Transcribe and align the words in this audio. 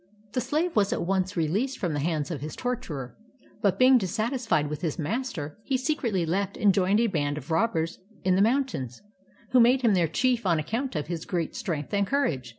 The 0.33 0.41
slave 0.41 0.75
was 0.75 0.91
at 0.91 1.03
once 1.05 1.37
released 1.37 1.77
from 1.77 1.93
the 1.93 1.99
hands 1.99 2.31
of 2.31 2.41
his 2.41 2.55
torturer. 2.55 3.15
But 3.61 3.77
being 3.77 3.99
dissatisfied 3.99 4.67
with 4.67 4.81
his 4.81 4.97
master, 4.97 5.59
he 5.63 5.77
secretly 5.77 6.25
left 6.25 6.57
and 6.57 6.73
joined 6.73 6.99
a 6.99 7.05
band 7.05 7.37
of 7.37 7.51
robbers 7.51 7.99
in 8.23 8.35
the 8.35 8.41
moun 8.41 8.63
tains, 8.65 9.01
who 9.51 9.59
made 9.59 9.83
him 9.83 9.93
their 9.93 10.07
chief 10.07 10.43
on 10.43 10.57
account 10.57 10.95
of 10.95 11.05
his 11.05 11.23
great 11.23 11.55
strength 11.55 11.93
and 11.93 12.07
courage. 12.07 12.49